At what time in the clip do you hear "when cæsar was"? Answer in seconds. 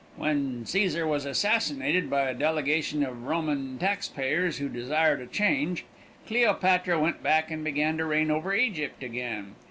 0.15-1.27